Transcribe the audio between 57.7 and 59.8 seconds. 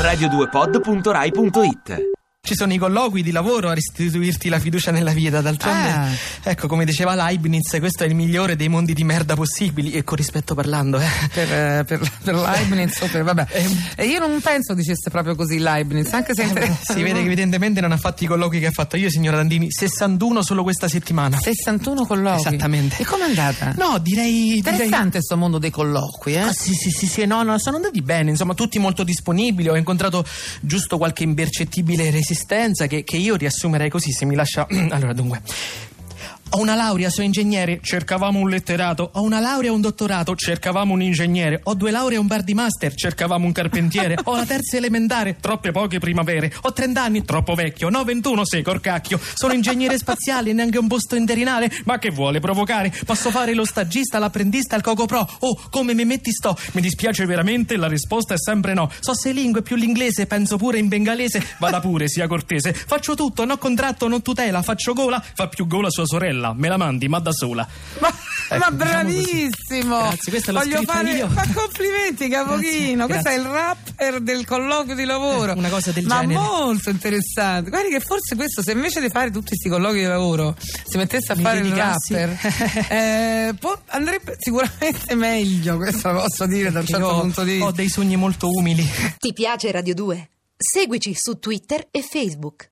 la risposta è sempre no. So sei lingue, più